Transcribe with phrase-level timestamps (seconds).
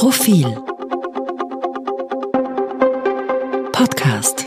[0.00, 0.46] Profil
[3.70, 4.46] Podcast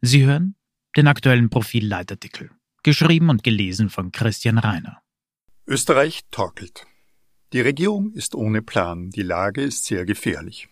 [0.00, 0.56] Sie hören
[0.96, 2.50] den aktuellen Profil-Leitartikel,
[2.82, 5.00] geschrieben und gelesen von Christian Reiner.
[5.68, 6.88] Österreich torkelt.
[7.52, 10.68] Die Regierung ist ohne Plan, die Lage ist sehr gefährlich.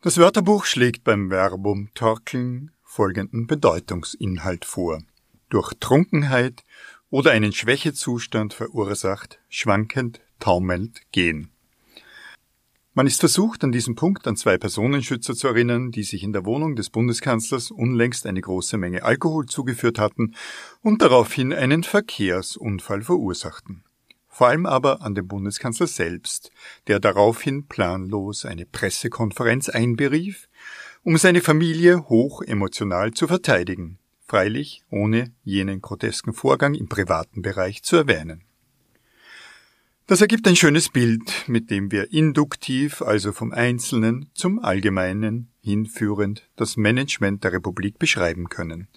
[0.00, 5.02] Das Wörterbuch schlägt beim Verbum torkeln folgenden Bedeutungsinhalt vor.
[5.50, 6.64] Durch Trunkenheit
[7.10, 11.50] oder einen Schwächezustand verursacht, schwankend, taumelnd gehen.
[12.94, 16.44] Man ist versucht, an diesem Punkt an zwei Personenschützer zu erinnern, die sich in der
[16.44, 20.34] Wohnung des Bundeskanzlers unlängst eine große Menge Alkohol zugeführt hatten
[20.82, 23.84] und daraufhin einen Verkehrsunfall verursachten.
[24.26, 26.50] Vor allem aber an den Bundeskanzler selbst,
[26.88, 30.48] der daraufhin planlos eine Pressekonferenz einberief,
[31.04, 37.82] um seine Familie hoch emotional zu verteidigen, freilich ohne jenen grotesken Vorgang im privaten Bereich
[37.82, 38.42] zu erwähnen.
[40.06, 46.48] Das ergibt ein schönes Bild, mit dem wir induktiv, also vom Einzelnen zum Allgemeinen hinführend,
[46.56, 48.88] das Management der Republik beschreiben können.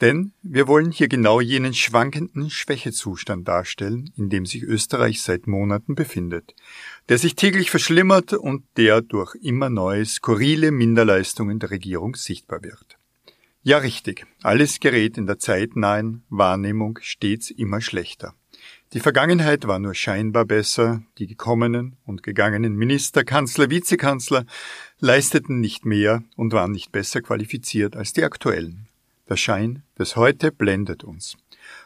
[0.00, 5.96] Denn wir wollen hier genau jenen schwankenden Schwächezustand darstellen, in dem sich Österreich seit Monaten
[5.96, 6.54] befindet,
[7.08, 12.97] der sich täglich verschlimmert und der durch immer neue skurrile Minderleistungen der Regierung sichtbar wird.
[13.62, 14.26] Ja, richtig.
[14.42, 18.34] Alles gerät in der zeitnahen Wahrnehmung stets immer schlechter.
[18.94, 24.46] Die Vergangenheit war nur scheinbar besser, die gekommenen und gegangenen Minister, Kanzler, Vizekanzler
[24.98, 28.88] leisteten nicht mehr und waren nicht besser qualifiziert als die aktuellen.
[29.28, 31.36] Der Schein des Heute blendet uns.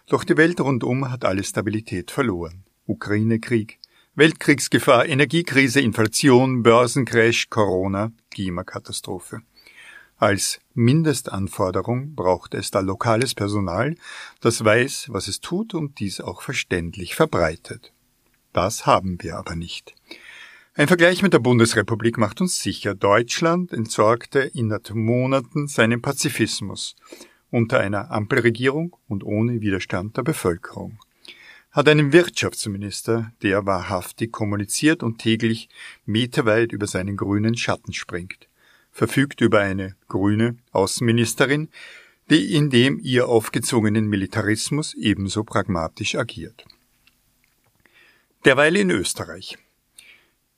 [0.06, 2.62] Doch die Welt rundum hat alle Stabilität verloren.
[2.86, 3.80] Ukraine-Krieg,
[4.14, 9.42] Weltkriegsgefahr, Energiekrise, Inflation, Börsencrash, Corona, Klimakatastrophe.
[10.22, 13.96] Als Mindestanforderung braucht es da lokales Personal,
[14.40, 17.92] das weiß, was es tut und dies auch verständlich verbreitet.
[18.52, 19.96] Das haben wir aber nicht.
[20.74, 26.94] Ein Vergleich mit der Bundesrepublik macht uns sicher, Deutschland entsorgte innerhalb Monaten seinen Pazifismus
[27.50, 31.00] unter einer Ampelregierung und ohne Widerstand der Bevölkerung.
[31.72, 35.68] Hat einen Wirtschaftsminister, der wahrhaftig kommuniziert und täglich
[36.06, 38.46] meterweit über seinen grünen Schatten springt
[38.92, 41.68] verfügt über eine grüne Außenministerin,
[42.30, 46.64] die in dem ihr aufgezwungenen Militarismus ebenso pragmatisch agiert.
[48.44, 49.58] Derweil in Österreich.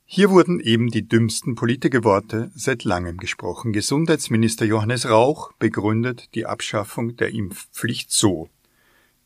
[0.05, 3.73] Hier wurden eben die dümmsten Politikerworte seit langem gesprochen.
[3.73, 8.49] Gesundheitsminister Johannes Rauch begründet die Abschaffung der Impfpflicht so.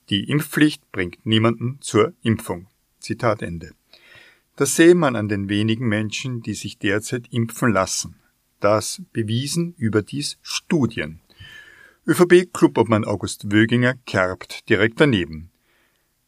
[0.09, 2.67] Die Impfpflicht bringt niemanden zur Impfung.
[2.99, 3.71] Zitat Ende.
[4.55, 8.18] Das sehe man an den wenigen Menschen, die sich derzeit impfen lassen
[8.59, 11.21] das bewiesen überdies Studien.
[12.07, 15.51] ÖVP-Clubobmann August Wöginger kerbt direkt daneben.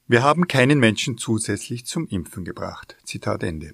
[0.07, 2.97] Wir haben keinen Menschen zusätzlich zum Impfen gebracht.
[3.03, 3.71] Zitat Ende.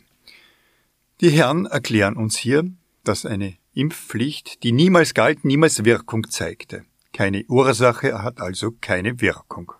[1.20, 2.70] Die Herren erklären uns hier,
[3.04, 6.86] dass eine Impfpflicht, die niemals galt, niemals Wirkung zeigte.
[7.14, 9.72] Keine Ursache hat also keine Wirkung.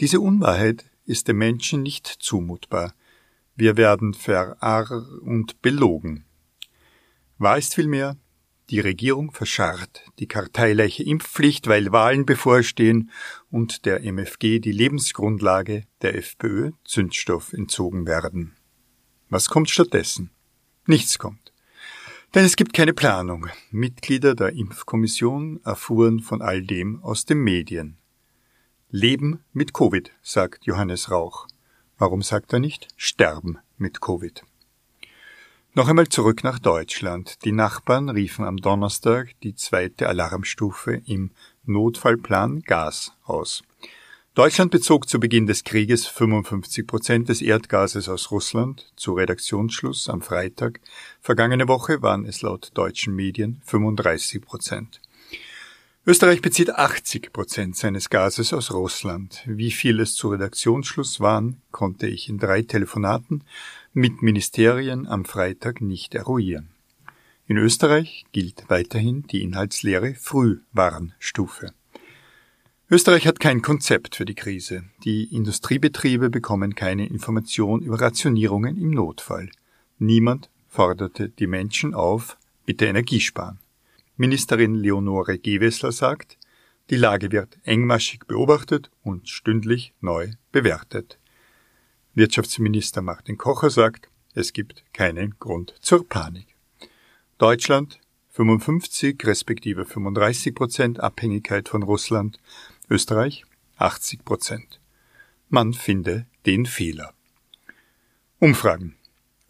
[0.00, 2.94] Diese Unwahrheit ist dem Menschen nicht zumutbar.
[3.56, 6.24] Wir werden verarr und belogen.
[7.44, 8.16] Wahr ist vielmehr,
[8.70, 13.10] die Regierung verscharrt die karteileiche Impfpflicht, weil Wahlen bevorstehen
[13.50, 18.56] und der MFG die Lebensgrundlage der FPÖ Zündstoff entzogen werden.
[19.28, 20.30] Was kommt stattdessen?
[20.86, 21.52] Nichts kommt.
[22.34, 23.48] Denn es gibt keine Planung.
[23.70, 27.98] Mitglieder der Impfkommission erfuhren von all dem aus den Medien.
[28.88, 31.46] Leben mit Covid, sagt Johannes Rauch.
[31.98, 34.44] Warum sagt er nicht sterben mit Covid?
[35.76, 37.44] Noch einmal zurück nach Deutschland.
[37.44, 41.32] Die Nachbarn riefen am Donnerstag die zweite Alarmstufe im
[41.64, 43.64] Notfallplan Gas aus.
[44.36, 48.92] Deutschland bezog zu Beginn des Krieges 55 Prozent des Erdgases aus Russland.
[48.94, 50.78] Zu Redaktionsschluss am Freitag
[51.20, 55.00] vergangene Woche waren es laut deutschen Medien 35 Prozent.
[56.06, 59.42] Österreich bezieht 80 Prozent seines Gases aus Russland.
[59.46, 63.42] Wie viel es zu Redaktionsschluss waren, konnte ich in drei Telefonaten
[63.96, 66.70] mit Ministerien am Freitag nicht eruieren.
[67.46, 71.72] In Österreich gilt weiterhin die inhaltsleere Frühwarnstufe.
[72.90, 74.82] Österreich hat kein Konzept für die Krise.
[75.04, 79.48] Die Industriebetriebe bekommen keine Information über Rationierungen im Notfall.
[80.00, 82.36] Niemand forderte die Menschen auf,
[82.66, 83.60] bitte Energie sparen.
[84.16, 86.36] Ministerin Leonore Gewessler sagt,
[86.90, 91.20] die Lage wird engmaschig beobachtet und stündlich neu bewertet.
[92.16, 96.46] Wirtschaftsminister Martin Kocher sagt, es gibt keinen Grund zur Panik.
[97.38, 97.98] Deutschland
[98.30, 102.38] 55 respektive 35 Prozent Abhängigkeit von Russland,
[102.88, 103.44] Österreich
[103.78, 104.80] 80 Prozent.
[105.48, 107.12] Man finde den Fehler.
[108.38, 108.94] Umfragen.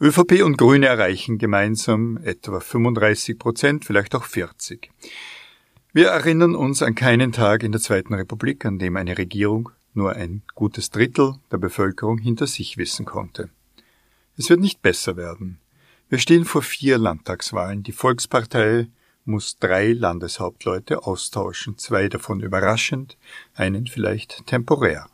[0.01, 4.91] ÖVP und Grüne erreichen gemeinsam etwa 35 Prozent, vielleicht auch 40.
[5.93, 10.15] Wir erinnern uns an keinen Tag in der Zweiten Republik, an dem eine Regierung nur
[10.15, 13.51] ein gutes Drittel der Bevölkerung hinter sich wissen konnte.
[14.37, 15.59] Es wird nicht besser werden.
[16.09, 17.83] Wir stehen vor vier Landtagswahlen.
[17.83, 18.89] Die Volkspartei
[19.25, 23.17] muss drei Landeshauptleute austauschen, zwei davon überraschend,
[23.55, 25.09] einen vielleicht temporär.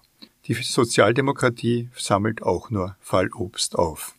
[0.46, 4.14] Die Sozialdemokratie sammelt auch nur Fallobst auf.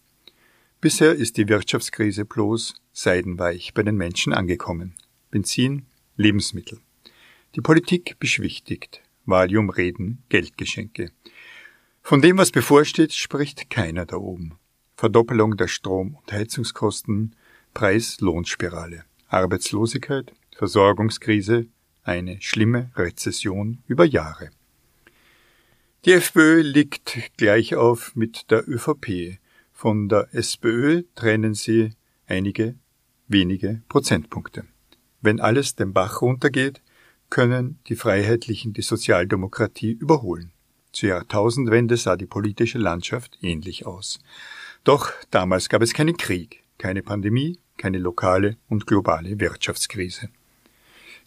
[0.80, 4.94] Bisher ist die Wirtschaftskrise bloß seidenweich bei den Menschen angekommen.
[5.30, 5.86] Benzin,
[6.16, 6.80] Lebensmittel.
[7.56, 9.02] Die Politik beschwichtigt.
[9.32, 11.12] Valiumreden, Geldgeschenke.
[12.04, 14.60] Von dem, was bevorsteht, spricht keiner da oben.
[14.96, 17.36] Verdoppelung der Strom- und Heizungskosten,
[17.74, 21.68] Preis-Lohnspirale, Arbeitslosigkeit, Versorgungskrise,
[22.04, 24.52] eine schlimme Rezession über Jahre.
[26.06, 29.40] Die FPÖ liegt gleich auf mit der ÖVP.
[29.72, 31.92] Von der SPÖ trennen sie
[32.28, 32.76] einige
[33.28, 34.66] wenige Prozentpunkte.
[35.22, 36.82] Wenn alles den Bach runtergeht,
[37.32, 40.52] können die Freiheitlichen die Sozialdemokratie überholen.
[40.92, 44.20] Zur Jahrtausendwende sah die politische Landschaft ähnlich aus.
[44.84, 50.30] Doch damals gab es keinen Krieg, keine Pandemie, keine lokale und globale Wirtschaftskrise.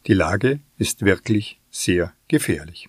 [0.06, 2.88] Die Lage ist wirklich sehr gefährlich.